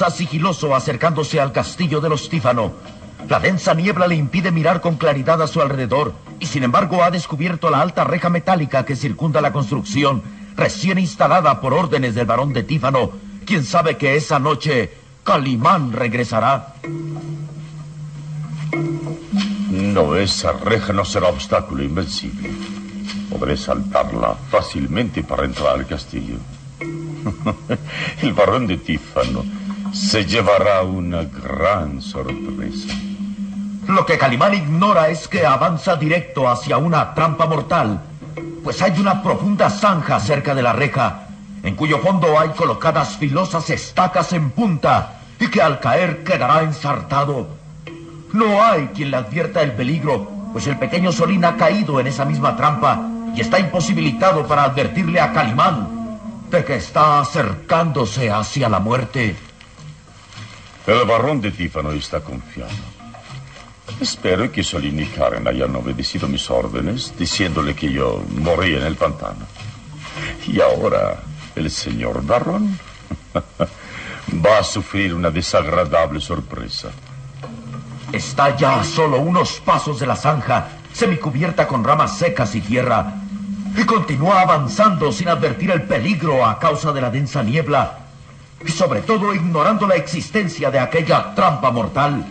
Avanza 0.00 0.16
sigiloso 0.16 0.76
acercándose 0.76 1.40
al 1.40 1.50
castillo 1.50 2.00
de 2.00 2.08
los 2.08 2.28
Tífano. 2.28 2.72
La 3.28 3.40
densa 3.40 3.74
niebla 3.74 4.06
le 4.06 4.14
impide 4.14 4.52
mirar 4.52 4.80
con 4.80 4.96
claridad 4.96 5.42
a 5.42 5.48
su 5.48 5.60
alrededor 5.60 6.14
y 6.38 6.46
sin 6.46 6.62
embargo 6.62 7.02
ha 7.02 7.10
descubierto 7.10 7.68
la 7.68 7.80
alta 7.80 8.04
reja 8.04 8.28
metálica 8.28 8.84
que 8.84 8.94
circunda 8.94 9.40
la 9.40 9.52
construcción, 9.52 10.22
recién 10.56 10.98
instalada 10.98 11.60
por 11.60 11.74
órdenes 11.74 12.14
del 12.14 12.26
barón 12.26 12.52
de 12.52 12.62
Tífano, 12.62 13.10
quien 13.44 13.64
sabe 13.64 13.96
que 13.96 14.14
esa 14.14 14.38
noche 14.38 14.92
Calimán 15.24 15.92
regresará. 15.92 16.74
No, 19.70 20.14
esa 20.14 20.52
reja 20.52 20.92
no 20.92 21.04
será 21.04 21.28
obstáculo 21.28 21.82
invencible. 21.82 22.52
Podré 23.30 23.56
saltarla 23.56 24.36
fácilmente 24.48 25.24
para 25.24 25.44
entrar 25.44 25.74
al 25.74 25.86
castillo. 25.86 26.36
El 28.22 28.32
barón 28.32 28.68
de 28.68 28.76
Tífano 28.76 29.44
se 29.92 30.24
llevará 30.24 30.82
una 30.82 31.24
gran 31.24 32.00
sorpresa. 32.00 32.94
Lo 33.86 34.04
que 34.04 34.18
Calimán 34.18 34.54
ignora 34.54 35.08
es 35.08 35.28
que 35.28 35.46
avanza 35.46 35.96
directo 35.96 36.48
hacia 36.48 36.78
una 36.78 37.14
trampa 37.14 37.46
mortal, 37.46 38.00
pues 38.62 38.82
hay 38.82 38.98
una 39.00 39.22
profunda 39.22 39.70
zanja 39.70 40.20
cerca 40.20 40.54
de 40.54 40.62
la 40.62 40.72
reja, 40.72 41.28
en 41.62 41.74
cuyo 41.74 41.98
fondo 41.98 42.38
hay 42.38 42.50
colocadas 42.50 43.16
filosas 43.16 43.70
estacas 43.70 44.32
en 44.32 44.50
punta 44.50 45.20
y 45.40 45.48
que 45.48 45.62
al 45.62 45.80
caer 45.80 46.22
quedará 46.22 46.62
ensartado. 46.62 47.48
No 48.32 48.62
hay 48.62 48.88
quien 48.88 49.10
le 49.10 49.16
advierta 49.16 49.62
el 49.62 49.72
peligro, 49.72 50.30
pues 50.52 50.66
el 50.66 50.78
pequeño 50.78 51.12
Solín 51.12 51.44
ha 51.44 51.56
caído 51.56 51.98
en 51.98 52.08
esa 52.08 52.24
misma 52.24 52.56
trampa 52.56 53.08
y 53.34 53.40
está 53.40 53.58
imposibilitado 53.58 54.46
para 54.46 54.64
advertirle 54.64 55.20
a 55.20 55.32
Calimán 55.32 55.98
de 56.50 56.64
que 56.64 56.76
está 56.76 57.20
acercándose 57.20 58.30
hacia 58.30 58.68
la 58.68 58.80
muerte. 58.80 59.47
El 60.88 61.04
barón 61.04 61.38
de 61.42 61.50
Tífano 61.50 61.92
está 61.92 62.20
confiado. 62.20 62.72
Espero 64.00 64.50
que 64.50 64.64
Solín 64.64 64.98
y 64.98 65.04
Karen 65.04 65.46
hayan 65.46 65.76
obedecido 65.76 66.26
mis 66.26 66.50
órdenes, 66.50 67.12
diciéndole 67.18 67.74
que 67.74 67.92
yo 67.92 68.24
morí 68.30 68.74
en 68.74 68.84
el 68.84 68.96
pantano. 68.96 69.44
Y 70.46 70.62
ahora, 70.62 71.22
el 71.56 71.70
señor 71.70 72.24
barón 72.24 72.78
va 74.46 74.58
a 74.58 74.64
sufrir 74.64 75.12
una 75.12 75.28
desagradable 75.28 76.20
sorpresa. 76.20 76.88
Está 78.10 78.56
ya 78.56 78.80
a 78.80 78.84
solo 78.84 79.20
unos 79.20 79.60
pasos 79.60 80.00
de 80.00 80.06
la 80.06 80.16
zanja, 80.16 80.68
semicubierta 80.94 81.68
con 81.68 81.84
ramas 81.84 82.16
secas 82.16 82.54
y 82.54 82.62
tierra, 82.62 83.12
y 83.76 83.84
continúa 83.84 84.40
avanzando 84.40 85.12
sin 85.12 85.28
advertir 85.28 85.70
el 85.70 85.82
peligro 85.82 86.46
a 86.46 86.58
causa 86.58 86.94
de 86.94 87.02
la 87.02 87.10
densa 87.10 87.42
niebla, 87.42 88.07
sobre 88.66 89.02
todo 89.02 89.34
ignorando 89.34 89.86
la 89.86 89.94
existencia 89.94 90.70
de 90.70 90.78
aquella 90.78 91.34
trampa 91.34 91.70
mortal. 91.70 92.24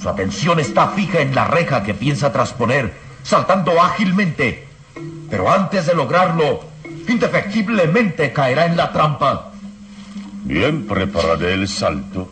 Su 0.00 0.08
atención 0.08 0.60
está 0.60 0.88
fija 0.88 1.20
en 1.20 1.34
la 1.34 1.46
reja 1.46 1.82
que 1.82 1.94
piensa 1.94 2.32
trasponer, 2.32 2.94
saltando 3.22 3.80
ágilmente, 3.80 4.66
pero 5.30 5.50
antes 5.50 5.86
de 5.86 5.94
lograrlo, 5.94 6.60
indefectiblemente 7.08 8.32
caerá 8.32 8.66
en 8.66 8.76
la 8.76 8.92
trampa. 8.92 9.50
Bien, 10.44 10.86
prepararé 10.86 11.54
el 11.54 11.68
salto. 11.68 12.30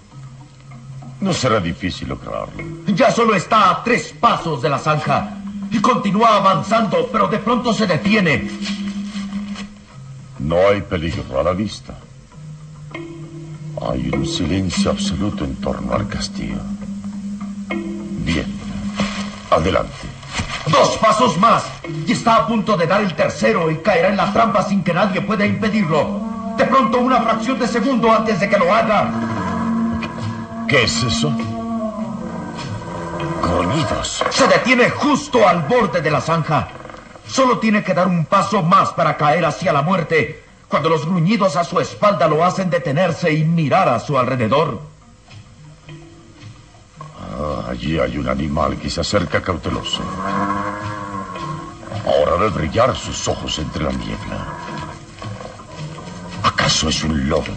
No 1.20 1.32
será 1.32 1.60
difícil 1.60 2.08
lograrlo. 2.08 2.62
Ya 2.86 3.10
solo 3.10 3.34
está 3.34 3.70
a 3.70 3.84
tres 3.84 4.14
pasos 4.18 4.60
de 4.60 4.68
la 4.68 4.78
zanja 4.78 5.36
y 5.70 5.80
continúa 5.80 6.36
avanzando, 6.36 7.08
pero 7.10 7.28
de 7.28 7.38
pronto 7.38 7.72
se 7.72 7.86
detiene. 7.86 8.50
No 10.40 10.56
hay 10.68 10.82
peligro 10.82 11.40
a 11.40 11.44
la 11.44 11.52
vista. 11.52 11.94
Hay 13.80 14.10
un 14.12 14.26
silencio 14.26 14.90
absoluto 14.90 15.44
en 15.44 15.56
torno 15.56 15.94
al 15.94 16.06
castillo. 16.06 16.60
Bien, 18.24 18.46
adelante. 19.50 19.92
Dos 20.66 20.96
pasos 20.98 21.38
más. 21.38 21.64
Y 22.06 22.12
está 22.12 22.36
a 22.36 22.46
punto 22.46 22.76
de 22.76 22.86
dar 22.86 23.00
el 23.00 23.14
tercero 23.14 23.70
y 23.70 23.78
caerá 23.78 24.08
en 24.08 24.16
la 24.16 24.32
trampa 24.32 24.62
sin 24.62 24.84
que 24.84 24.92
nadie 24.92 25.20
pueda 25.22 25.44
impedirlo. 25.44 26.20
De 26.56 26.64
pronto, 26.64 26.98
una 26.98 27.20
fracción 27.22 27.58
de 27.58 27.66
segundo 27.66 28.12
antes 28.12 28.38
de 28.40 28.48
que 28.48 28.58
lo 28.58 28.72
haga. 28.72 29.10
¿Qué 30.68 30.84
es 30.84 31.02
eso? 31.02 31.32
Gruñidos. 33.42 34.22
Se 34.30 34.46
detiene 34.46 34.90
justo 34.90 35.46
al 35.48 35.62
borde 35.62 36.00
de 36.00 36.10
la 36.10 36.20
zanja. 36.20 36.68
Solo 37.26 37.58
tiene 37.58 37.82
que 37.82 37.94
dar 37.94 38.06
un 38.06 38.26
paso 38.26 38.62
más 38.62 38.92
para 38.92 39.16
caer 39.16 39.44
hacia 39.44 39.72
la 39.72 39.82
muerte, 39.82 40.41
cuando 40.72 40.88
los 40.88 41.04
gruñidos 41.04 41.54
a 41.56 41.64
su 41.64 41.78
espalda 41.80 42.26
lo 42.26 42.42
hacen 42.42 42.70
detenerse 42.70 43.30
y 43.30 43.44
mirar 43.44 43.90
a 43.90 44.00
su 44.00 44.18
alrededor. 44.18 44.80
Ah, 47.20 47.66
allí 47.68 47.98
hay 47.98 48.16
un 48.16 48.26
animal 48.26 48.78
que 48.78 48.88
se 48.88 49.02
acerca 49.02 49.42
cauteloso. 49.42 50.00
Ahora 52.06 52.36
ve 52.36 52.48
brillar 52.48 52.96
sus 52.96 53.28
ojos 53.28 53.58
entre 53.58 53.84
la 53.84 53.92
niebla. 53.92 54.46
¿Acaso 56.42 56.88
es 56.88 57.04
un 57.04 57.28
lobo? 57.28 57.52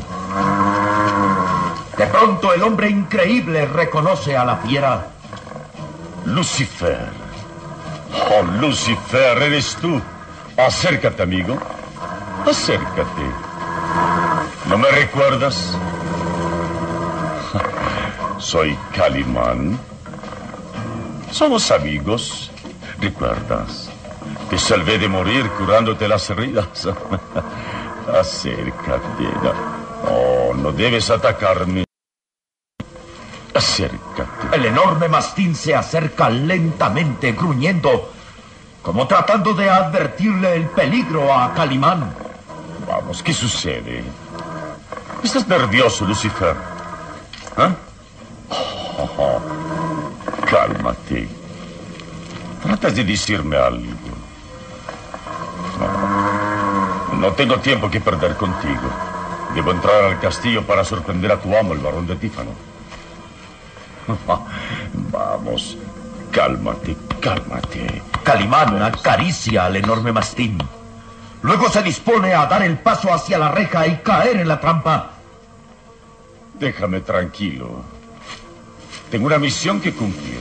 De 1.98 2.08
pronto 2.08 2.54
el 2.54 2.64
hombre 2.64 2.90
increíble 2.90 3.66
reconoce 3.66 4.36
a 4.36 4.44
la 4.44 4.58
fiera. 4.58 5.08
Lucifer. 6.26 7.08
Oh, 8.30 8.44
Lucifer, 8.60 9.42
eres 9.42 9.78
tú. 9.78 10.02
Acércate, 10.58 11.24
amigo. 11.24 11.58
Acércate. 12.47 13.25
¿No 14.69 14.77
me 14.77 14.89
recuerdas? 14.92 15.75
Soy 18.38 18.77
Calimán. 18.95 19.80
Somos 21.31 21.71
amigos. 21.71 22.51
¿Recuerdas? 23.01 23.89
Te 24.50 24.59
salvé 24.59 25.00
de 25.00 25.07
morir 25.07 25.50
curándote 25.57 26.07
las 26.07 26.30
heridas. 26.30 26.88
Acércate. 28.19 29.27
Oh, 30.07 30.53
no 30.53 30.71
debes 30.71 31.09
atacarme. 31.09 31.83
Acércate. 33.56 34.56
El 34.56 34.65
enorme 34.65 35.07
mastín 35.07 35.56
se 35.56 35.74
acerca 35.74 36.30
lentamente, 36.30 37.31
gruñendo, 37.31 38.12
como 38.83 39.07
tratando 39.07 39.53
de 39.53 39.68
advertirle 39.68 40.56
el 40.56 40.68
peligro 40.68 41.33
a 41.33 41.51
Calimán. 41.53 42.25
¿Qué 43.22 43.34
sucede? 43.34 44.04
¿Estás 45.24 45.48
nervioso, 45.48 46.06
Lucifer? 46.06 46.56
¿Ah? 47.58 47.76
Oh, 49.18 49.42
cálmate. 50.50 51.28
Tratas 52.64 52.96
de 52.96 53.04
decirme 53.04 53.58
algo. 53.58 53.86
No, 55.80 57.16
no 57.18 57.32
tengo 57.34 57.58
tiempo 57.60 57.90
que 57.90 58.02
perder 58.02 58.36
contigo. 58.36 58.90
Debo 59.54 59.72
entrar 59.72 60.04
al 60.06 60.20
castillo 60.20 60.66
para 60.66 60.84
sorprender 60.84 61.32
a 61.32 61.40
tu 61.40 61.56
amo, 61.56 61.74
el 61.74 61.80
barón 61.80 62.08
de 62.08 62.16
Tífano. 62.16 62.52
Vamos, 65.12 65.78
cálmate, 66.32 66.96
cálmate. 67.22 68.02
Calimán 68.24 68.82
acaricia 68.82 69.66
al 69.66 69.78
enorme 69.78 70.12
mastín. 70.12 70.58
Luego 71.45 71.69
se 71.69 71.83
dispone 71.83 72.33
a 72.33 72.47
dar 72.47 72.63
el 72.63 72.80
paso 72.80 73.13
hacia 73.13 73.38
la 73.38 73.51
reja 73.51 73.86
y 73.86 73.97
caer 73.97 74.38
en 74.38 74.47
la 74.47 74.59
trampa. 74.59 75.12
Déjame 76.56 77.01
tranquilo. 77.01 77.83
Tengo 79.12 79.27
una 79.27 79.38
misión 79.38 79.80
que 79.80 79.94
cumplir. 79.94 80.39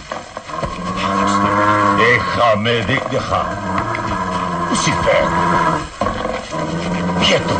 Déjame, 1.98 2.70
de. 2.86 2.94
Lucifer. 4.70 5.24
Quieto. 7.22 7.54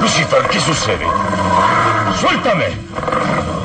Lucifer, 0.00 0.48
¿qué 0.48 0.60
sucede? 0.60 1.06
Suéltame. 2.20 3.63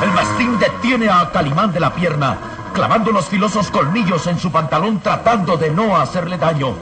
El 0.00 0.10
mastín 0.12 0.56
detiene 0.60 1.08
a 1.08 1.28
Calimán 1.32 1.72
de 1.72 1.80
la 1.80 1.92
pierna, 1.92 2.38
clavando 2.72 3.10
los 3.10 3.26
filosos 3.26 3.68
colmillos 3.72 4.28
en 4.28 4.38
su 4.38 4.52
pantalón 4.52 5.00
tratando 5.00 5.56
de 5.56 5.72
no 5.72 5.96
hacerle 5.96 6.38
daño. 6.38 6.76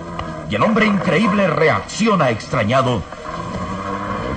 Y 0.51 0.57
el 0.57 0.63
hombre 0.63 0.85
increíble 0.85 1.47
reacciona 1.47 2.29
extrañado. 2.29 3.03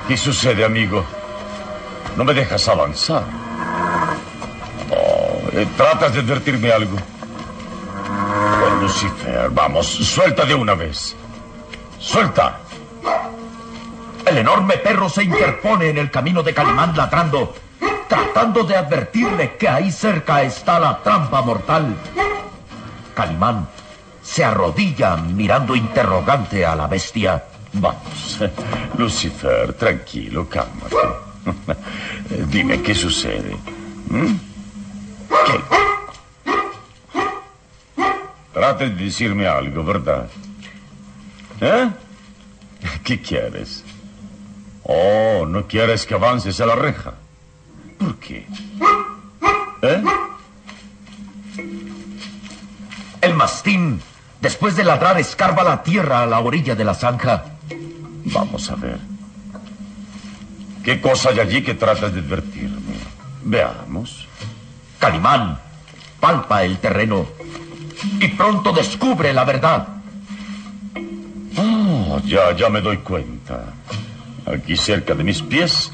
¿Qué 0.08 0.16
sucede, 0.16 0.64
amigo? 0.64 1.04
No 2.16 2.24
me 2.24 2.34
dejas 2.34 2.66
avanzar. 2.70 3.44
Eh, 5.56 5.66
tratas 5.78 6.14
de 6.14 6.20
advertirme 6.20 6.70
algo. 6.70 6.98
Lucifer, 8.82 9.50
vamos, 9.52 9.88
suelta 9.88 10.44
de 10.44 10.54
una 10.54 10.76
vez. 10.76 11.16
Suelta. 11.98 12.60
El 14.26 14.38
enorme 14.40 14.76
perro 14.80 15.08
se 15.08 15.24
interpone 15.24 15.88
en 15.90 15.98
el 15.98 16.12
camino 16.12 16.44
de 16.44 16.54
Calimán 16.54 16.98
ladrando, 16.98 17.56
tratando 18.10 18.66
de 18.66 18.76
advertirle 18.76 19.56
que 19.56 19.70
ahí 19.70 19.94
cerca 19.94 20.44
está 20.44 20.78
la 20.78 21.02
trampa 21.02 21.42
mortal. 21.42 21.96
Calimán 23.16 23.66
se 24.22 24.44
arrodilla 24.44 25.16
mirando 25.16 25.74
interrogante 25.74 26.66
a 26.66 26.76
la 26.76 26.88
bestia. 26.88 27.46
Vamos, 27.72 28.42
Lucifer, 28.98 29.72
tranquilo, 29.72 30.50
cálmate. 30.50 30.98
Dime 32.50 32.82
qué 32.82 32.94
sucede. 32.94 33.56
¿Mm? 34.10 34.45
Trate 38.54 38.90
de 38.90 39.06
decirme 39.06 39.48
algo, 39.48 39.84
¿verdad? 39.84 40.28
¿Eh? 41.60 41.90
¿Qué 43.04 43.22
quieres? 43.22 43.84
Oh, 44.84 45.46
¿no 45.48 45.68
quieres 45.68 46.06
que 46.06 46.14
avances 46.14 46.62
a 46.62 46.66
la 46.66 46.76
reja? 46.76 47.14
¿Por 47.98 48.18
qué? 48.18 48.48
¿Eh? 49.82 50.04
El 53.22 53.34
mastín, 53.34 54.02
después 54.42 54.76
de 54.76 54.84
ladrar, 54.84 55.20
escarba 55.20 55.64
la 55.64 55.84
tierra 55.84 56.22
a 56.22 56.26
la 56.26 56.40
orilla 56.40 56.76
de 56.76 56.86
la 56.86 56.94
zanja. 56.94 57.46
Vamos 58.26 58.70
a 58.70 58.76
ver. 58.76 59.00
¿Qué 60.84 61.02
cosa 61.02 61.30
hay 61.30 61.40
allí 61.40 61.64
que 61.64 61.74
tratas 61.74 62.14
de 62.14 62.20
advertirme? 62.20 62.96
Veamos. 63.44 64.28
Calimán 65.00 65.60
palpa 66.20 66.64
el 66.64 66.78
terreno 66.80 67.26
y 68.20 68.28
pronto 68.30 68.72
descubre 68.72 69.34
la 69.34 69.44
verdad. 69.44 69.88
Oh, 71.58 72.20
ya, 72.26 72.56
ya 72.56 72.70
me 72.70 72.82
doy 72.82 72.98
cuenta. 72.98 73.74
Aquí 74.46 74.76
cerca 74.78 75.14
de 75.14 75.24
mis 75.24 75.42
pies 75.42 75.92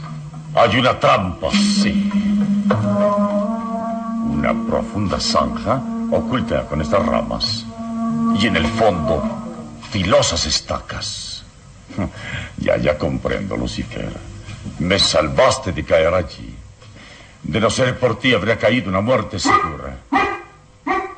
hay 0.55 0.77
una 0.79 0.99
trampa, 0.99 1.49
sí. 1.51 2.11
Una 4.29 4.53
profunda 4.67 5.19
zanja 5.19 5.81
oculta 6.11 6.65
con 6.67 6.81
estas 6.81 7.05
ramas. 7.05 7.65
Y 8.39 8.47
en 8.47 8.55
el 8.57 8.65
fondo, 8.67 9.23
filosas 9.91 10.45
estacas. 10.45 11.43
Ya, 12.57 12.77
ya 12.77 12.97
comprendo, 12.97 13.57
Lucifer. 13.57 14.11
Me 14.79 14.99
salvaste 14.99 15.71
de 15.71 15.83
caer 15.83 16.13
allí. 16.13 16.50
De 17.43 17.59
no 17.59 17.69
ser 17.69 17.97
por 17.97 18.19
ti, 18.19 18.33
habría 18.33 18.57
caído 18.57 18.89
una 18.89 19.01
muerte 19.01 19.39
segura. 19.39 19.97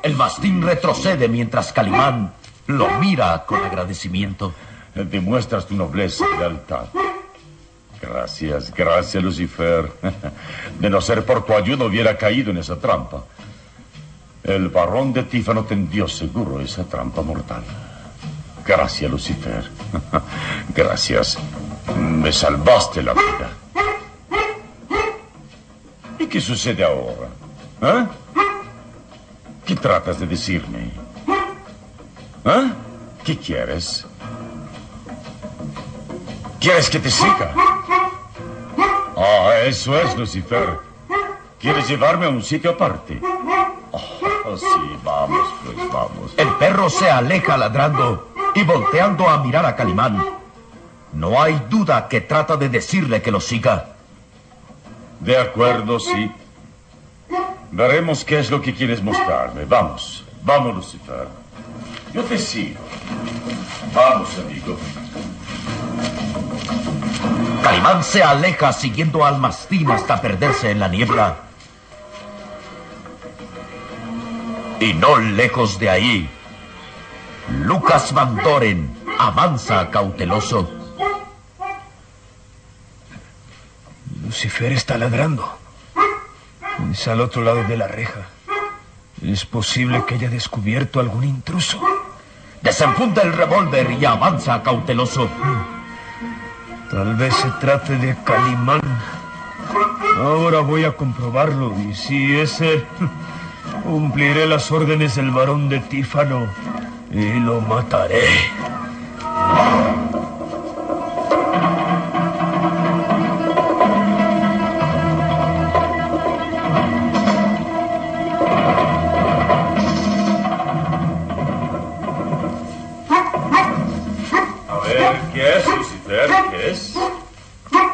El 0.02 0.14
mastín 0.14 0.62
retrocede 0.62 1.28
mientras 1.28 1.72
Calimán 1.72 2.32
lo 2.66 2.90
mira 2.98 3.44
con 3.46 3.62
agradecimiento. 3.62 4.52
Demuestras 4.94 5.66
tu 5.66 5.74
nobleza 5.74 6.24
y 6.34 6.38
lealtad. 6.38 6.86
Gracias, 8.00 8.72
gracias, 8.74 9.22
Lucifer. 9.22 9.90
De 10.78 10.90
no 10.90 11.00
ser 11.00 11.24
por 11.24 11.44
tu 11.44 11.54
ayuda, 11.54 11.86
hubiera 11.86 12.16
caído 12.16 12.50
en 12.50 12.58
esa 12.58 12.78
trampa. 12.78 13.24
El 14.42 14.68
barón 14.68 15.12
de 15.12 15.22
Tífano 15.22 15.64
tendió 15.64 16.06
seguro 16.06 16.60
esa 16.60 16.84
trampa 16.84 17.22
mortal. 17.22 17.64
Gracias, 18.66 19.10
Lucifer. 19.10 19.70
Gracias. 20.74 21.38
Me 21.98 22.30
salvaste 22.30 23.02
la 23.02 23.14
vida. 23.14 23.53
¿Y 26.34 26.38
qué 26.38 26.40
sucede 26.40 26.82
ahora? 26.82 27.28
¿Eh? 27.80 28.06
¿Qué 29.64 29.76
tratas 29.76 30.18
de 30.18 30.26
decirme? 30.26 30.90
¿Eh? 32.44 32.72
¿Qué 33.22 33.38
quieres? 33.38 34.04
¿Quieres 36.58 36.90
que 36.90 36.98
te 36.98 37.08
siga? 37.08 37.54
Ah, 39.16 39.60
eso 39.64 39.96
es, 39.96 40.16
Lucifer. 40.16 40.80
¿Quieres 41.60 41.86
llevarme 41.86 42.26
a 42.26 42.30
un 42.30 42.42
sitio 42.42 42.72
aparte? 42.72 43.20
Oh, 43.92 44.56
sí, 44.56 44.98
vamos, 45.04 45.48
pues 45.64 45.76
vamos. 45.92 46.34
El 46.36 46.48
perro 46.56 46.90
se 46.90 47.08
aleja 47.08 47.56
ladrando 47.56 48.32
y 48.56 48.64
volteando 48.64 49.28
a 49.28 49.38
mirar 49.38 49.66
a 49.66 49.76
Calimán. 49.76 50.20
No 51.12 51.40
hay 51.40 51.62
duda 51.70 52.08
que 52.08 52.22
trata 52.22 52.56
de 52.56 52.70
decirle 52.70 53.22
que 53.22 53.30
lo 53.30 53.40
siga. 53.40 53.93
De 55.24 55.38
acuerdo, 55.38 55.98
sí. 55.98 56.30
Veremos 57.70 58.26
qué 58.26 58.40
es 58.40 58.50
lo 58.50 58.60
que 58.60 58.74
quieres 58.74 59.02
mostrarme. 59.02 59.64
Vamos, 59.64 60.22
vamos, 60.42 60.76
Lucifer. 60.76 61.28
Yo 62.12 62.22
te 62.24 62.36
sigo. 62.36 62.78
Vamos, 63.94 64.28
amigo. 64.38 64.76
Calimán 67.62 68.04
se 68.04 68.22
aleja 68.22 68.74
siguiendo 68.74 69.24
al 69.24 69.38
mastín 69.38 69.90
hasta 69.90 70.20
perderse 70.20 70.70
en 70.70 70.80
la 70.80 70.88
niebla. 70.88 71.36
Y 74.78 74.92
no 74.92 75.16
lejos 75.16 75.78
de 75.78 75.88
ahí, 75.88 76.28
Lucas 77.62 78.12
Van 78.12 78.36
Doren 78.36 78.94
avanza 79.18 79.88
cauteloso. 79.90 80.70
Lucifer 84.54 84.72
está 84.72 84.96
ladrando. 84.98 85.58
Es 86.92 87.08
al 87.08 87.20
otro 87.20 87.42
lado 87.42 87.64
de 87.64 87.76
la 87.76 87.88
reja. 87.88 88.20
Es 89.20 89.44
posible 89.44 90.04
que 90.06 90.14
haya 90.14 90.30
descubierto 90.30 91.00
algún 91.00 91.24
intruso. 91.24 91.80
Desenfunda 92.62 93.22
el 93.22 93.32
revólver 93.32 93.90
y 94.00 94.04
avanza 94.04 94.62
cauteloso. 94.62 95.28
Tal 96.88 97.16
vez 97.16 97.34
se 97.34 97.50
trate 97.60 97.96
de 97.96 98.16
Calimán. 98.22 98.80
Ahora 100.18 100.60
voy 100.60 100.84
a 100.84 100.96
comprobarlo 100.96 101.74
y 101.76 101.92
si 101.92 102.38
es 102.38 102.60
él, 102.60 102.86
cumpliré 103.82 104.46
las 104.46 104.70
órdenes 104.70 105.16
del 105.16 105.32
varón 105.32 105.68
de 105.68 105.80
Tífano 105.80 106.46
y 107.10 107.40
lo 107.40 107.60
mataré. 107.60 108.22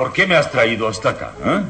¿Por 0.01 0.15
qué 0.15 0.27
me 0.27 0.35
has 0.35 0.51
traído 0.51 0.89
hasta 0.89 1.11
acá? 1.11 1.33
eh? 1.45 1.63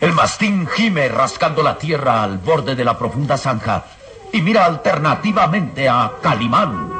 El 0.00 0.14
mastín 0.14 0.66
gime 0.66 1.06
rascando 1.06 1.62
la 1.62 1.78
tierra 1.78 2.24
al 2.24 2.38
borde 2.38 2.74
de 2.74 2.84
la 2.84 2.98
profunda 2.98 3.36
zanja 3.36 3.84
y 4.32 4.42
mira 4.42 4.64
alternativamente 4.64 5.88
a 5.88 6.14
Calimán. 6.20 6.90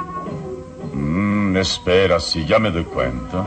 Mm, 0.93 1.57
espera, 1.57 2.21
si 2.21 2.47
ya 2.47 2.61
me 2.61 2.71
doy 2.71 2.85
cuenta. 2.85 3.45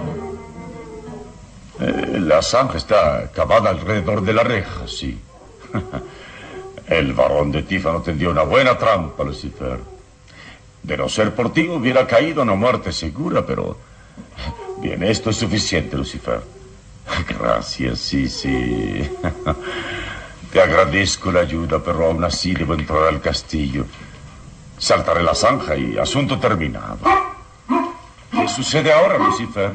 Eh, 1.80 2.20
la 2.20 2.42
zanja 2.42 2.76
está 2.76 3.32
cavada 3.34 3.70
alrededor 3.70 4.22
de 4.22 4.34
la 4.34 4.44
reja, 4.44 4.90
sí. 4.90 5.18
El 6.88 7.14
varón 7.14 7.50
de 7.50 7.64
Tífano 7.64 8.02
tendió 8.02 8.30
una 8.30 8.44
buena 8.44 8.78
trampa, 8.78 9.24
Lucifer. 9.24 9.80
De 10.84 10.98
no 10.98 11.08
ser 11.08 11.34
por 11.34 11.54
ti, 11.54 11.70
hubiera 11.70 12.06
caído 12.06 12.42
una 12.42 12.56
muerte 12.56 12.92
segura, 12.92 13.46
pero... 13.46 13.78
Bien, 14.82 15.02
esto 15.04 15.30
es 15.30 15.38
suficiente, 15.38 15.96
Lucifer. 15.96 16.57
Gracias, 17.26 18.00
sí, 18.00 18.30
sí. 18.30 19.10
Te 20.52 20.62
agradezco 20.62 21.32
la 21.32 21.42
ayuda, 21.42 21.80
pero 21.84 22.06
aún 22.06 22.24
así 22.24 22.54
debo 22.54 22.74
entrar 22.74 23.04
al 23.04 23.22
castillo. 23.22 23.86
Saltaré 24.78 25.24
la 25.24 25.34
zanja 25.34 25.76
y 25.76 25.98
asunto 25.98 26.40
terminado. 26.40 27.00
¿Qué 28.32 28.48
sucede 28.48 28.94
ahora, 28.94 29.18
Lucifer? 29.18 29.72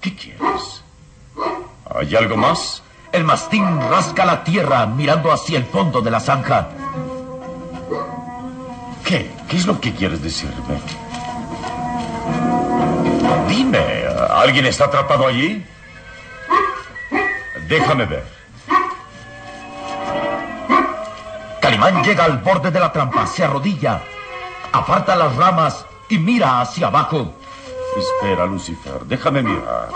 ¿Qué 0.00 0.14
quieres? 0.14 0.82
¿Hay 1.94 2.14
algo 2.16 2.36
más? 2.36 2.82
El 3.12 3.24
mastín 3.24 3.64
rasca 3.90 4.24
la 4.24 4.44
tierra 4.44 4.86
mirando 4.86 5.32
hacia 5.32 5.58
el 5.58 5.64
fondo 5.64 6.00
de 6.00 6.10
la 6.10 6.20
zanja. 6.20 6.68
¿Qué? 9.04 9.30
¿Qué 9.48 9.56
es 9.56 9.66
lo 9.66 9.80
que 9.80 9.94
quieres 9.94 10.22
decirme? 10.22 10.80
Dime, 13.48 14.04
¿alguien 14.30 14.66
está 14.66 14.84
atrapado 14.86 15.26
allí? 15.26 15.64
Déjame 17.68 18.04
ver. 18.06 18.24
Calimán 21.60 22.02
llega 22.02 22.24
al 22.24 22.38
borde 22.38 22.70
de 22.70 22.80
la 22.80 22.90
trampa, 22.92 23.26
se 23.26 23.44
arrodilla, 23.44 24.00
aparta 24.72 25.16
las 25.16 25.34
ramas 25.36 25.84
y 26.08 26.18
mira 26.18 26.60
hacia 26.60 26.86
abajo. 26.86 27.34
Espera, 27.96 28.46
Lucifer, 28.46 29.00
déjame 29.04 29.42
mirar. 29.42 29.88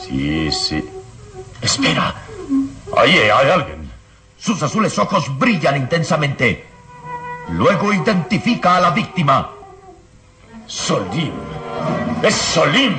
Sí, 0.00 0.50
sí. 0.52 0.84
Espera, 1.62 2.14
Ahí 2.96 3.16
hay 3.16 3.50
alguien. 3.50 3.90
sus 4.38 4.62
azules 4.62 4.98
ojos 4.98 5.36
brillan 5.38 5.76
intensamente. 5.76 6.66
Luego 7.50 7.92
identifica 7.92 8.76
a 8.76 8.80
la 8.80 8.90
víctima. 8.90 9.50
Solim. 10.66 11.32
Es 12.24 12.36
Solim. 12.36 12.96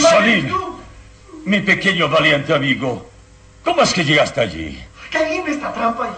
Solim. 0.00 0.52
Mi 1.44 1.60
pequeño 1.60 2.08
valiente 2.08 2.52
amigo. 2.52 3.08
¿Cómo 3.62 3.82
es 3.82 3.94
que 3.94 4.04
llegaste 4.04 4.40
allí? 4.40 4.82
¡Caí 5.12 5.36
en 5.36 5.46
esta 5.46 5.72
trampa 5.72 6.08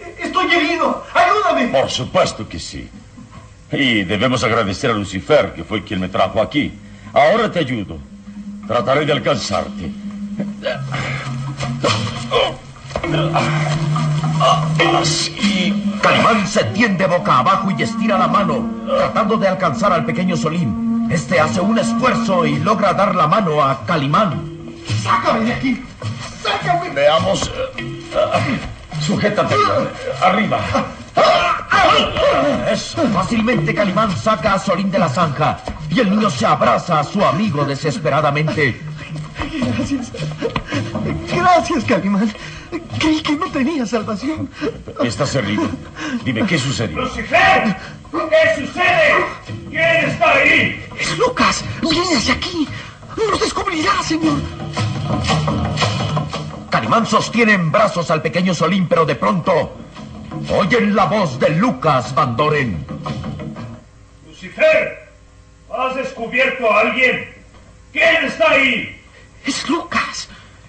y 0.00 0.22
estoy 0.26 0.52
herido! 0.52 1.06
¡Ayúdame! 1.14 1.68
Por 1.68 1.88
supuesto 1.88 2.48
que 2.48 2.58
sí. 2.58 2.90
Y 3.70 4.02
debemos 4.02 4.42
agradecer 4.42 4.90
a 4.90 4.94
Lucifer, 4.94 5.54
que 5.54 5.62
fue 5.62 5.84
quien 5.84 6.00
me 6.00 6.08
trajo 6.08 6.42
aquí. 6.42 6.72
Ahora 7.12 7.52
te 7.52 7.60
ayudo. 7.60 8.13
Trataré 8.66 9.04
de 9.04 9.12
alcanzarte. 9.12 9.92
Así. 15.00 15.98
Calimán 16.02 16.46
se 16.46 16.64
tiende 16.64 17.06
boca 17.06 17.38
abajo 17.38 17.70
y 17.70 17.82
estira 17.82 18.18
la 18.18 18.28
mano, 18.28 18.66
tratando 18.86 19.36
de 19.36 19.48
alcanzar 19.48 19.92
al 19.92 20.04
pequeño 20.04 20.36
Solín. 20.36 21.08
Este 21.10 21.38
hace 21.38 21.60
un 21.60 21.78
esfuerzo 21.78 22.46
y 22.46 22.58
logra 22.58 22.92
dar 22.94 23.14
la 23.14 23.26
mano 23.26 23.62
a 23.62 23.84
Calimán. 23.84 24.42
¡Sácame 25.02 25.44
de 25.44 25.52
aquí! 25.52 25.84
¡Sácame! 26.42 26.90
Veamos. 26.90 27.50
Sujétate. 29.00 29.54
Arriba. 30.22 30.58
Eso. 32.70 33.02
Fácilmente 33.12 33.74
Calimán 33.74 34.16
saca 34.16 34.54
a 34.54 34.58
Solín 34.58 34.90
de 34.90 34.98
la 34.98 35.08
zanja 35.08 35.58
y 35.94 36.00
el 36.00 36.10
niño 36.10 36.28
se 36.28 36.44
abraza 36.44 37.00
a 37.00 37.04
su 37.04 37.24
amigo 37.24 37.64
desesperadamente. 37.64 38.80
Gracias. 39.76 40.12
Gracias, 41.32 41.84
Calimán. 41.84 42.32
Creí 42.98 43.22
que 43.22 43.36
no 43.36 43.46
tenía 43.50 43.86
salvación. 43.86 44.48
Estás 45.04 45.34
herido. 45.36 45.68
Dime, 46.24 46.44
¿qué 46.46 46.58
sucedió? 46.58 47.00
¡Lucifer! 47.00 47.76
¿Qué 48.10 48.66
sucede? 48.66 49.14
¿Quién 49.70 50.10
está 50.10 50.32
ahí? 50.32 50.84
Es 50.98 51.18
Lucas. 51.18 51.64
Viene 51.82 52.16
hacia 52.16 52.34
aquí. 52.34 52.66
Nos 53.30 53.40
descubrirá, 53.40 54.02
señor. 54.02 54.40
Calimán 56.70 57.06
sostiene 57.06 57.52
en 57.52 57.70
brazos 57.70 58.10
al 58.10 58.20
pequeño 58.20 58.52
Solín, 58.52 58.88
pero 58.88 59.04
de 59.04 59.14
pronto 59.14 59.76
oyen 60.56 60.96
la 60.96 61.04
voz 61.04 61.38
de 61.38 61.50
Lucas 61.50 62.12
Van 62.14 62.36
Doren. 62.36 62.84
¡Lucifer! 64.26 65.03
¿Has 65.76 65.96
descubierto 65.96 66.70
a 66.70 66.80
alguien? 66.80 67.34
¿Quién 67.92 68.24
está 68.24 68.50
ahí? 68.50 69.00
Es 69.44 69.68
Lucas. 69.68 70.28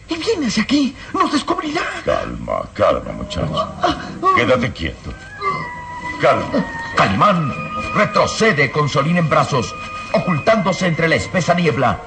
Y 0.10 0.16
viene 0.18 0.48
hacia 0.48 0.64
aquí. 0.64 0.96
Nos 1.14 1.32
descubrirá. 1.32 1.82
Calma, 2.04 2.64
calma, 2.74 3.12
muchacho. 3.12 3.72
Quédate 4.36 4.72
quieto. 4.72 5.14
Calma. 6.22 6.66
Calimán 6.96 7.54
retrocede 7.94 8.72
con 8.72 8.90
Solín 8.90 9.18
en 9.18 9.30
brazos, 9.30 9.74
ocultándose 10.14 10.88
entre 10.88 11.08
la 11.08 11.16
espesa 11.16 11.54
niebla, 11.54 12.00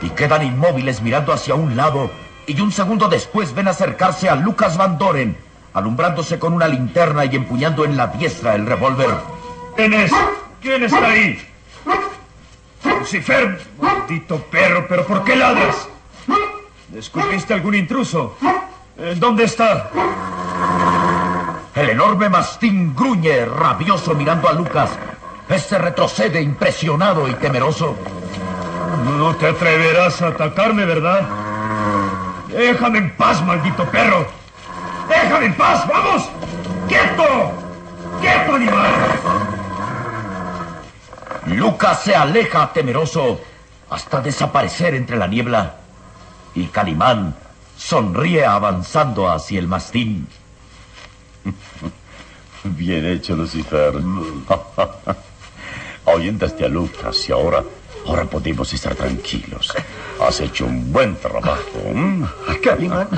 y 0.00 0.10
quedan 0.10 0.44
inmóviles 0.44 1.02
mirando 1.02 1.32
hacia 1.32 1.54
un 1.54 1.76
lado, 1.76 2.10
y 2.46 2.58
un 2.60 2.72
segundo 2.72 3.08
después 3.08 3.54
ven 3.54 3.68
acercarse 3.68 4.28
a 4.28 4.36
Lucas 4.36 4.76
Van 4.76 4.96
Doren, 4.96 5.36
alumbrándose 5.74 6.38
con 6.38 6.52
una 6.54 6.68
linterna 6.68 7.24
y 7.24 7.36
empuñando 7.36 7.84
en 7.84 7.96
la 7.96 8.06
diestra 8.06 8.54
el 8.54 8.66
revólver. 8.66 9.10
¿Quién 9.76 9.92
es? 9.94 10.12
¿Quién 10.60 10.84
está 10.84 11.06
ahí? 11.06 11.47
Lucifer, 12.98 13.60
maldito 13.80 14.38
perro, 14.50 14.86
pero 14.88 15.06
¿por 15.06 15.24
qué 15.24 15.36
ladras? 15.36 15.88
¿Descubriste 16.88 17.54
algún 17.54 17.74
intruso? 17.74 18.36
Eh, 18.98 19.14
¿Dónde 19.16 19.44
está? 19.44 19.90
El 21.74 21.90
enorme 21.90 22.28
mastín 22.28 22.94
gruñe, 22.96 23.44
rabioso, 23.44 24.14
mirando 24.14 24.48
a 24.48 24.52
Lucas. 24.52 24.90
Este 25.48 25.78
retrocede 25.78 26.42
impresionado 26.42 27.28
y 27.28 27.34
temeroso. 27.34 27.94
No 29.16 29.34
te 29.36 29.48
atreverás 29.48 30.20
a 30.20 30.28
atacarme, 30.28 30.84
¿verdad? 30.84 31.22
Déjame 32.48 32.98
en 32.98 33.16
paz, 33.16 33.42
maldito 33.44 33.84
perro. 33.84 34.26
Déjame 35.08 35.46
en 35.46 35.54
paz, 35.54 35.86
vamos. 35.86 36.28
¡Quieto! 36.88 37.52
¡Quieto, 38.20 38.54
animal! 38.54 39.57
Lucas 41.48 42.02
se 42.02 42.14
aleja 42.14 42.72
temeroso 42.72 43.40
hasta 43.90 44.20
desaparecer 44.20 44.94
entre 44.94 45.16
la 45.16 45.26
niebla. 45.26 45.76
Y 46.54 46.66
Calimán 46.66 47.34
sonríe 47.76 48.44
avanzando 48.44 49.30
hacia 49.30 49.58
el 49.58 49.68
mastín. 49.68 50.26
Bien 52.64 53.06
hecho, 53.06 53.36
Lucifer. 53.36 53.94
Ahuyentaste 56.06 56.64
a 56.64 56.68
Lucas 56.68 57.28
y 57.28 57.32
ahora, 57.32 57.62
ahora 58.06 58.24
podemos 58.24 58.72
estar 58.72 58.94
tranquilos. 58.94 59.72
Has 60.20 60.40
hecho 60.40 60.66
un 60.66 60.92
buen 60.92 61.16
trabajo. 61.16 61.62
Calimán, 62.62 63.08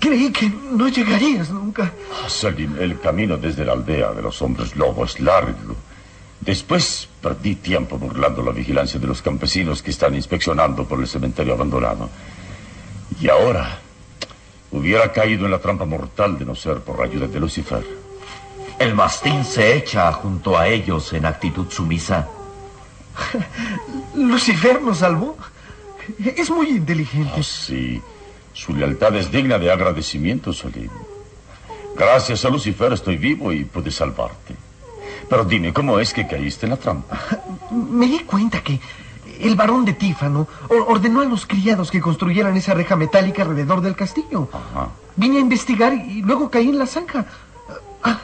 creí 0.00 0.32
que 0.32 0.48
no 0.48 0.88
llegarías 0.88 1.50
nunca. 1.50 1.92
Salim, 2.26 2.76
el 2.80 2.98
camino 2.98 3.36
desde 3.36 3.64
la 3.64 3.72
aldea 3.72 4.12
de 4.12 4.22
los 4.22 4.40
hombres 4.42 4.74
lobo 4.74 5.04
es 5.04 5.20
largo. 5.20 5.76
Después 6.44 7.08
perdí 7.20 7.54
tiempo 7.54 7.98
burlando 7.98 8.42
la 8.42 8.50
vigilancia 8.50 8.98
de 8.98 9.06
los 9.06 9.22
campesinos 9.22 9.80
que 9.80 9.92
están 9.92 10.16
inspeccionando 10.16 10.84
por 10.84 10.98
el 10.98 11.06
cementerio 11.06 11.54
abandonado. 11.54 12.10
Y 13.20 13.28
ahora 13.28 13.78
hubiera 14.72 15.12
caído 15.12 15.44
en 15.44 15.52
la 15.52 15.60
trampa 15.60 15.84
mortal 15.84 16.36
de 16.36 16.44
no 16.44 16.56
ser 16.56 16.80
por 16.80 16.98
la 16.98 17.04
ayuda 17.04 17.28
de 17.28 17.38
Lucifer. 17.38 17.86
El 18.76 18.92
mastín 18.96 19.44
se 19.44 19.76
echa 19.76 20.12
junto 20.14 20.58
a 20.58 20.66
ellos 20.66 21.12
en 21.12 21.26
actitud 21.26 21.70
sumisa. 21.70 22.28
Lucifer 24.16 24.82
nos 24.82 24.98
salvó. 24.98 25.36
Es 26.18 26.50
muy 26.50 26.70
inteligente. 26.70 27.34
Ah, 27.36 27.42
sí, 27.44 28.02
su 28.52 28.74
lealtad 28.74 29.14
es 29.14 29.30
digna 29.30 29.60
de 29.60 29.70
agradecimiento, 29.70 30.52
Salim. 30.52 30.90
Gracias 31.96 32.44
a 32.44 32.48
Lucifer 32.48 32.92
estoy 32.92 33.16
vivo 33.16 33.52
y 33.52 33.64
pude 33.64 33.92
salvarte. 33.92 34.56
Pero 35.28 35.44
dime, 35.44 35.72
¿cómo 35.72 35.98
es 35.98 36.12
que 36.12 36.26
caíste 36.26 36.66
en 36.66 36.70
la 36.70 36.76
trampa? 36.76 37.18
Me 37.70 38.06
di 38.06 38.20
cuenta 38.20 38.62
que 38.62 38.80
el 39.40 39.56
varón 39.56 39.84
de 39.84 39.94
Tífano 39.94 40.46
or- 40.68 40.84
ordenó 40.88 41.20
a 41.20 41.24
los 41.24 41.46
criados 41.46 41.90
que 41.90 42.00
construyeran 42.00 42.56
esa 42.56 42.74
reja 42.74 42.96
metálica 42.96 43.42
alrededor 43.42 43.80
del 43.80 43.94
castillo. 43.96 44.48
Ajá. 44.52 44.88
Vine 45.16 45.38
a 45.38 45.40
investigar 45.40 45.92
y 45.94 46.22
luego 46.22 46.50
caí 46.50 46.68
en 46.68 46.78
la 46.78 46.86
zanja. 46.86 47.26
Ah, 48.02 48.18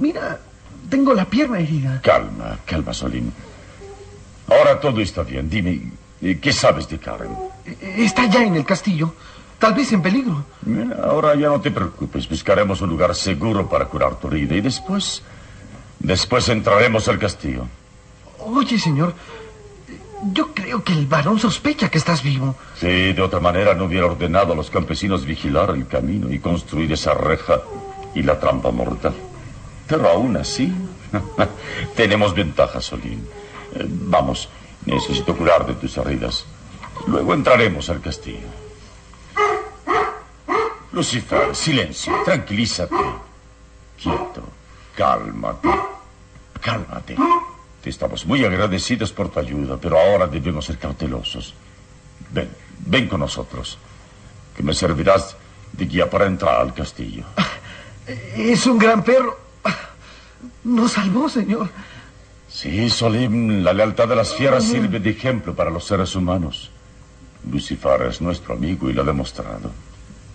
mira, 0.00 0.40
tengo 0.88 1.14
la 1.14 1.24
pierna 1.24 1.58
herida. 1.58 2.00
Calma, 2.02 2.58
calma, 2.66 2.92
Salim. 2.94 3.30
Ahora 4.48 4.80
todo 4.80 5.00
está 5.00 5.22
bien. 5.22 5.48
Dime, 5.48 5.92
eh, 6.22 6.38
¿qué 6.40 6.52
sabes 6.52 6.88
de 6.88 6.98
Karen? 6.98 7.30
Está 7.80 8.26
ya 8.26 8.42
en 8.42 8.56
el 8.56 8.64
castillo, 8.64 9.14
tal 9.58 9.74
vez 9.74 9.92
en 9.92 10.02
peligro. 10.02 10.44
Mira, 10.62 10.98
ahora 11.04 11.34
ya 11.36 11.48
no 11.48 11.60
te 11.60 11.70
preocupes. 11.70 12.28
Buscaremos 12.28 12.80
un 12.80 12.90
lugar 12.90 13.14
seguro 13.14 13.68
para 13.68 13.86
curar 13.86 14.16
tu 14.16 14.28
herida 14.28 14.54
y 14.56 14.60
después... 14.60 15.22
Después 16.00 16.48
entraremos 16.48 17.06
al 17.08 17.18
castillo. 17.18 17.66
Oye, 18.38 18.78
señor, 18.78 19.14
yo 20.32 20.52
creo 20.52 20.82
que 20.82 20.92
el 20.92 21.06
varón 21.06 21.38
sospecha 21.38 21.88
que 21.90 21.98
estás 21.98 22.22
vivo. 22.22 22.56
Sí, 22.78 23.12
de 23.12 23.22
otra 23.22 23.40
manera 23.40 23.74
no 23.74 23.84
hubiera 23.84 24.06
ordenado 24.06 24.52
a 24.52 24.56
los 24.56 24.70
campesinos 24.70 25.24
vigilar 25.24 25.70
el 25.70 25.86
camino 25.86 26.30
y 26.32 26.38
construir 26.38 26.92
esa 26.92 27.14
reja 27.14 27.60
y 28.14 28.22
la 28.22 28.38
trampa 28.40 28.70
mortal. 28.70 29.14
Pero 29.86 30.08
aún 30.08 30.36
así, 30.36 30.72
tenemos 31.96 32.34
ventaja, 32.34 32.80
Solín. 32.80 33.26
Eh, 33.74 33.86
vamos, 33.88 34.48
necesito 34.86 35.36
curar 35.36 35.66
de 35.66 35.74
tus 35.74 35.96
heridas. 35.96 36.44
Luego 37.06 37.34
entraremos 37.34 37.88
al 37.88 38.00
castillo. 38.00 38.48
Lucifer, 40.92 41.54
silencio, 41.54 42.12
tranquilízate. 42.24 42.94
Quieto, 43.96 44.42
cálmate, 44.96 45.68
cálmate. 46.60 47.16
Te 47.82 47.90
estamos 47.90 48.26
muy 48.26 48.44
agradecidos 48.44 49.12
por 49.12 49.30
tu 49.30 49.40
ayuda, 49.40 49.78
pero 49.80 49.98
ahora 49.98 50.26
debemos 50.26 50.66
ser 50.66 50.78
cautelosos. 50.78 51.54
Ven, 52.30 52.50
ven 52.86 53.08
con 53.08 53.20
nosotros, 53.20 53.78
que 54.56 54.62
me 54.62 54.74
servirás 54.74 55.36
de 55.72 55.86
guía 55.86 56.08
para 56.08 56.26
entrar 56.26 56.60
al 56.60 56.74
castillo. 56.74 57.24
Es 58.36 58.66
un 58.66 58.76
gran 58.78 59.04
perro. 59.04 59.38
Nos 60.64 60.92
salvó, 60.92 61.28
señor. 61.28 61.68
Sí, 62.48 62.90
Solim, 62.90 63.62
la 63.62 63.72
lealtad 63.72 64.08
de 64.08 64.16
las 64.16 64.34
fieras 64.34 64.64
sirve 64.64 64.98
de 64.98 65.10
ejemplo 65.10 65.54
para 65.54 65.70
los 65.70 65.84
seres 65.84 66.16
humanos. 66.16 66.70
Lucifer 67.48 68.02
es 68.02 68.20
nuestro 68.20 68.54
amigo 68.54 68.90
y 68.90 68.92
lo 68.92 69.02
ha 69.02 69.04
demostrado. 69.04 69.70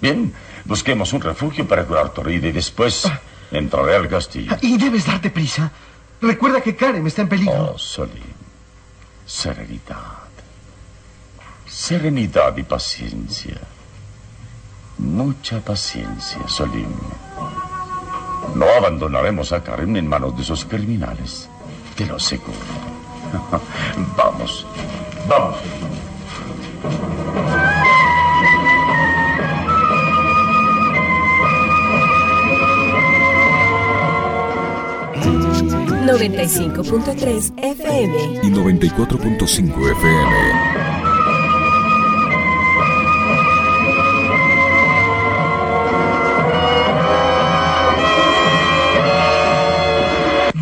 Bien, 0.01 0.33
busquemos 0.63 1.11
un 1.13 1.21
refugio 1.21 1.67
para 1.67 1.85
curar 1.85 2.13
tu 2.13 2.21
herida 2.21 2.47
y 2.47 2.51
después 2.53 3.09
entraré 3.51 3.95
al 3.95 4.07
castillo. 4.07 4.55
Y 4.61 4.77
debes 4.77 5.05
darte 5.05 5.29
prisa. 5.29 5.71
Recuerda 6.21 6.61
que 6.61 6.75
Karen 6.75 7.05
está 7.05 7.21
en 7.23 7.29
peligro. 7.29 7.73
Oh, 7.73 7.77
Solim, 7.77 8.23
serenidad. 9.25 10.25
Serenidad 11.67 12.55
y 12.57 12.63
paciencia. 12.63 13.59
Mucha 14.97 15.59
paciencia, 15.59 16.47
Solim. 16.47 16.89
No 18.55 18.65
abandonaremos 18.65 19.51
a 19.51 19.61
Karen 19.63 19.97
en 19.97 20.07
manos 20.07 20.35
de 20.37 20.43
esos 20.43 20.65
criminales. 20.65 21.49
Te 21.95 22.05
lo 22.05 22.15
aseguro. 22.15 22.53
vamos, 24.17 24.65
vamos. 25.27 25.57
95.3 36.05 37.53
FM. 37.57 38.39
y 38.43 38.49
94.5 38.51 39.91
FM. 39.91 40.35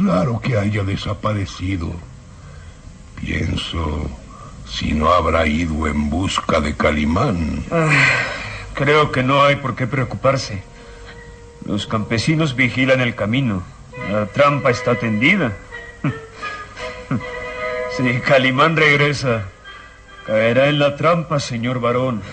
Raro 0.05 0.39
que 0.39 0.57
haya 0.57 0.83
desaparecido. 0.83 1.91
Pienso 3.19 4.09
si 4.65 4.93
no 4.93 5.09
habrá 5.09 5.45
ido 5.45 5.87
en 5.87 6.09
busca 6.09 6.61
de 6.61 6.75
Calimán. 6.75 7.63
Ah, 7.69 7.89
creo 8.73 9.11
que 9.11 9.23
no 9.23 9.43
hay 9.43 9.57
por 9.57 9.75
qué 9.75 9.87
preocuparse. 9.87 10.63
Los 11.65 11.85
campesinos 11.87 12.55
vigilan 12.55 13.01
el 13.01 13.15
camino. 13.15 13.63
La 14.11 14.25
trampa 14.27 14.71
está 14.71 14.95
tendida. 14.95 15.53
Si 17.95 18.19
Calimán 18.21 18.75
regresa, 18.75 19.43
caerá 20.25 20.67
en 20.67 20.79
la 20.79 20.95
trampa, 20.95 21.39
señor 21.39 21.79
varón. 21.79 22.23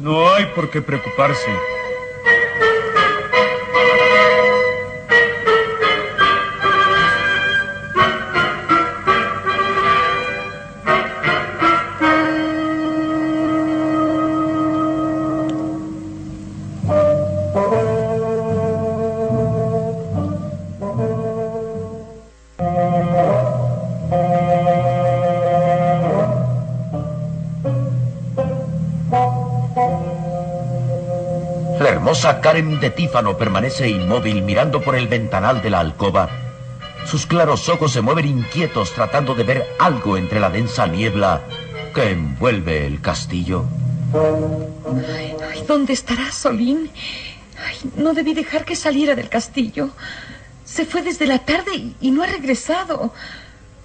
No 0.00 0.32
hay 0.32 0.46
por 0.54 0.70
qué 0.70 0.82
preocuparse. 0.82 1.50
Hermosa 32.10 32.40
Karen 32.40 32.80
de 32.80 32.90
Tífano 32.90 33.38
permanece 33.38 33.88
inmóvil 33.88 34.42
mirando 34.42 34.82
por 34.82 34.96
el 34.96 35.06
ventanal 35.06 35.62
de 35.62 35.70
la 35.70 35.78
alcoba. 35.78 36.28
Sus 37.06 37.24
claros 37.24 37.68
ojos 37.68 37.92
se 37.92 38.00
mueven 38.00 38.26
inquietos 38.26 38.92
tratando 38.92 39.36
de 39.36 39.44
ver 39.44 39.76
algo 39.78 40.16
entre 40.16 40.40
la 40.40 40.50
densa 40.50 40.88
niebla 40.88 41.42
que 41.94 42.10
envuelve 42.10 42.84
el 42.84 43.00
castillo. 43.00 43.64
Ay, 44.12 45.36
ay, 45.52 45.64
¿Dónde 45.68 45.92
estará 45.92 46.32
Solín? 46.32 46.90
Ay, 47.64 47.76
no 47.94 48.12
debí 48.12 48.34
dejar 48.34 48.64
que 48.64 48.74
saliera 48.74 49.14
del 49.14 49.28
castillo. 49.28 49.90
Se 50.64 50.86
fue 50.86 51.02
desde 51.02 51.28
la 51.28 51.38
tarde 51.38 51.76
y, 51.76 51.94
y 52.00 52.10
no 52.10 52.24
ha 52.24 52.26
regresado. 52.26 53.14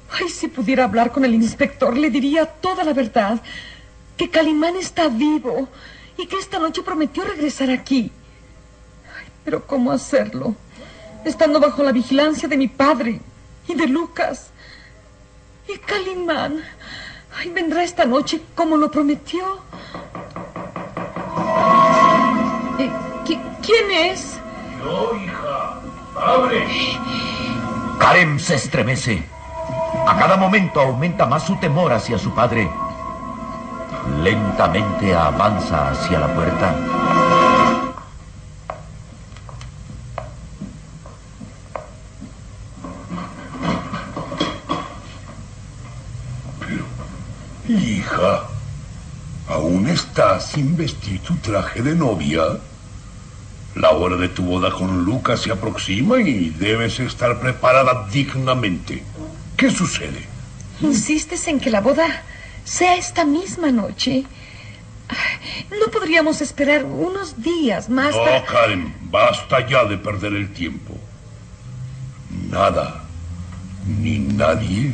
Ay, 0.09 0.29
si 0.29 0.47
pudiera 0.47 0.85
hablar 0.85 1.11
con 1.11 1.25
el 1.25 1.35
inspector, 1.35 1.95
le 1.95 2.09
diría 2.09 2.47
toda 2.47 2.83
la 2.83 2.93
verdad. 2.93 3.39
Que 4.17 4.31
Calimán 4.31 4.77
está 4.77 5.09
vivo 5.09 5.69
y 6.17 6.25
que 6.25 6.38
esta 6.38 6.57
noche 6.57 6.81
prometió 6.81 7.23
regresar 7.23 7.69
aquí. 7.69 8.11
Pero 9.45 9.65
¿cómo 9.65 9.91
hacerlo? 9.91 10.55
Estando 11.23 11.60
bajo 11.60 11.84
la 11.84 11.91
vigilancia 11.91 12.49
de 12.49 12.58
mi 12.58 12.67
padre 12.67 13.21
y 13.67 13.75
de 13.75 13.88
Lucas. 13.88 14.49
Y 15.67 15.77
Calimán. 15.77 16.62
Ay, 17.38 17.49
vendrá 17.49 17.84
esta 17.84 18.05
noche 18.05 18.41
como 18.55 18.75
lo 18.75 18.91
prometió. 18.91 19.62
Eh, 22.79 22.91
¿Quién 23.25 23.91
es? 23.91 24.39
Yo, 24.79 25.15
hija. 25.15 25.81
¡Abre! 26.15 26.67
Karen 27.99 28.39
se 28.39 28.55
estremece. 28.55 29.23
A 30.08 30.17
cada 30.19 30.38
momento 30.38 30.79
aumenta 30.79 31.25
más 31.25 31.43
su 31.43 31.55
temor 31.58 31.91
hacia 31.91 32.17
su 32.17 32.34
padre. 32.34 32.69
Lentamente 34.21 35.15
avanza 35.15 35.89
hacia 35.89 36.19
la 36.19 36.34
puerta. 36.34 36.75
Pero, 46.60 46.86
hija, 47.67 48.43
¿aún 49.49 49.88
estás 50.15 50.51
sin 50.51 50.78
vestir 50.78 51.19
tu 51.19 51.36
traje 51.36 51.82
de 51.82 51.93
novia? 51.93 52.41
La 53.75 53.89
hora 53.89 54.15
de 54.15 54.30
tu 54.30 54.43
boda 54.43 54.71
con 54.71 55.04
Lucas 55.04 55.41
se 55.41 55.51
aproxima 55.51 56.21
y 56.21 56.51
debes 56.51 57.01
estar 57.01 57.38
preparada 57.41 58.08
dignamente. 58.10 59.04
¿Qué 59.58 59.69
sucede? 59.69 60.25
¿Insistes 60.80 61.49
en 61.49 61.60
que 61.60 61.69
la 61.69 61.82
boda 61.82 62.23
sea 62.63 62.95
esta 62.95 63.25
misma 63.25 63.71
noche? 63.71 64.23
¿No 65.69 65.91
podríamos 65.91 66.39
esperar 66.39 66.86
unos 66.86 67.43
días 67.43 67.89
más? 67.89 68.15
No, 68.15 68.45
Karen, 68.45 68.95
basta 69.12 69.67
ya 69.67 69.84
de 69.84 69.97
perder 69.97 70.32
el 70.32 70.54
tiempo. 70.54 70.93
Nada, 72.49 73.04
ni 73.86 74.19
nadie 74.19 74.93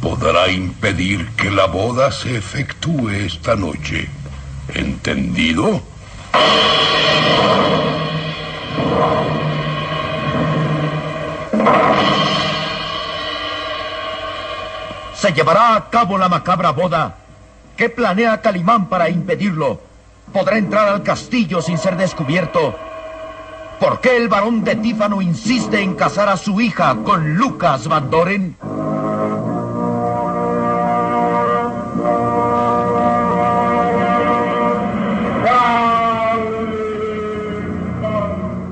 podrá 0.00 0.50
impedir 0.50 1.26
que 1.36 1.50
la 1.50 1.66
boda 1.66 2.10
se 2.10 2.38
efectúe 2.38 3.10
esta 3.10 3.54
noche. 3.54 4.13
¿Entendido? 4.74 5.80
Se 15.14 15.32
llevará 15.32 15.76
a 15.76 15.88
cabo 15.90 16.18
la 16.18 16.28
macabra 16.28 16.70
boda. 16.70 17.16
¿Qué 17.76 17.88
planea 17.88 18.40
Calimán 18.40 18.88
para 18.88 19.08
impedirlo? 19.08 19.80
¿Podrá 20.32 20.58
entrar 20.58 20.88
al 20.88 21.02
castillo 21.02 21.62
sin 21.62 21.78
ser 21.78 21.96
descubierto? 21.96 22.76
¿Por 23.78 24.00
qué 24.00 24.16
el 24.16 24.28
barón 24.28 24.64
de 24.64 24.76
Tífano 24.76 25.22
insiste 25.22 25.80
en 25.80 25.94
casar 25.94 26.28
a 26.28 26.36
su 26.36 26.60
hija 26.60 26.96
con 27.04 27.34
Lucas 27.36 27.86
Van 27.86 28.10
Doren? 28.10 28.56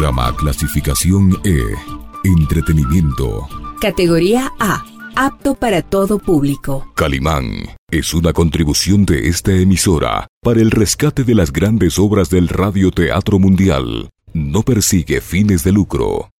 Programa 0.00 0.34
clasificación 0.34 1.38
E. 1.44 1.60
Entretenimiento. 2.24 3.46
Categoría 3.82 4.50
A. 4.58 4.82
Apto 5.14 5.54
para 5.54 5.82
todo 5.82 6.18
público. 6.18 6.90
Calimán 6.96 7.76
es 7.90 8.14
una 8.14 8.32
contribución 8.32 9.04
de 9.04 9.28
esta 9.28 9.52
emisora 9.52 10.26
para 10.42 10.62
el 10.62 10.70
rescate 10.70 11.22
de 11.22 11.34
las 11.34 11.52
grandes 11.52 11.98
obras 11.98 12.30
del 12.30 12.48
radioteatro 12.48 13.38
mundial. 13.38 14.08
No 14.32 14.62
persigue 14.62 15.20
fines 15.20 15.64
de 15.64 15.72
lucro. 15.72 16.30